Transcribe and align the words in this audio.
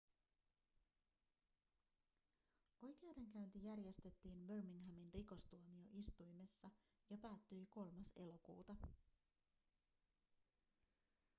oikeudenkäynti 2.81 3.63
järjestettiin 3.65 4.47
birminghamin 4.47 5.13
rikostuomioistuimessa 5.13 6.69
ja 7.09 7.17
päättyi 7.17 7.65
3 7.69 8.01
elokuuta 8.15 8.75